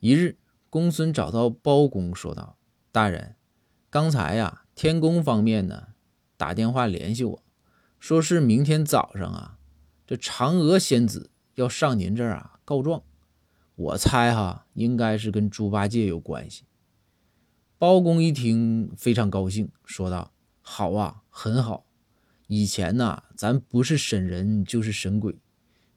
[0.00, 0.38] 一日，
[0.70, 2.56] 公孙找到包公，说道
[2.90, 3.36] ：“大人，
[3.90, 5.88] 刚才呀，天宫方面呢
[6.38, 7.42] 打电话联系我，
[7.98, 9.58] 说是明天早上啊，
[10.06, 13.02] 这嫦娥仙子要上您这儿啊告状。
[13.74, 16.64] 我猜哈，应该是跟猪八戒有关系。”
[17.76, 20.32] 包公一听，非常高兴，说道
[20.62, 21.84] ：“好啊，很好。
[22.46, 25.38] 以前呐，咱不是审人就是审鬼，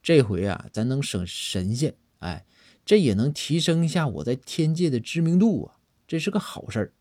[0.02, 2.46] 这回啊，咱能审神仙，哎。”
[2.86, 6.94] 这也能提升一下我在天界的知名度啊，这是个好事儿。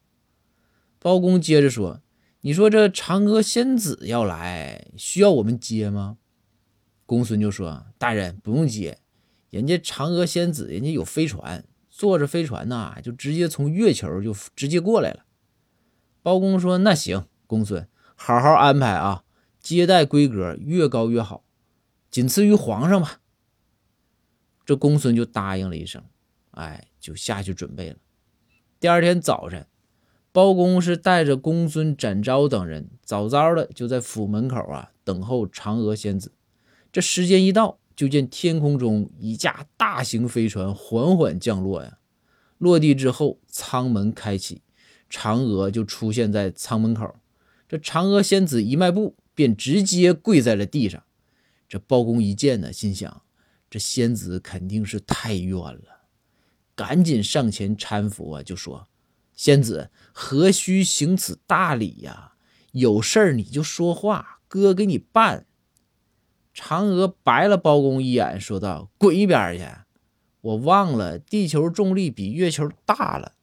[0.99, 2.01] 包公接着说
[2.43, 6.19] ：“你说这嫦娥仙子要来，需要我们接吗？”
[7.05, 8.99] 公孙就说：“大人不用接，
[9.51, 15.25] 人家嫦娥仙子人家有飞船，坐着飞船呐，就直接从月球就直接过来了。”
[16.23, 19.25] 包公说：“那行，公孙好好安排啊，
[19.61, 21.45] 接待规格越高越好，
[22.11, 23.19] 仅次于皇上吧。”
[24.65, 26.03] 这公孙就答应了一声，
[26.53, 27.97] 哎，就下去准备了。
[28.79, 29.67] 第二天早晨，
[30.33, 36.33] 包公是带着公孙展昭等人，早早的就在府门口啊等候嫦娥仙子。
[36.91, 41.99] 这时间一到，就见天空中一架大型飞船缓缓降落呀。
[42.59, 44.63] 落地之后，舱门开启，
[45.11, 47.17] 嫦娥就出现在舱门口。
[47.69, 51.03] 这嫦娥仙子一迈步，便直接跪在了地上。
[51.69, 53.23] 这包公一见呢，心想。
[53.73, 56.03] 这仙子肯定是太冤了，
[56.75, 58.87] 赶紧上前搀扶啊，就说
[59.33, 62.35] ：“仙子何须行此大礼呀？
[62.73, 65.47] 有事儿你就说话，哥给你办。”
[66.55, 69.67] 嫦娥白了包公一眼，说道：“滚一边去！
[70.43, 73.37] 我忘了地球重力比月球大了。”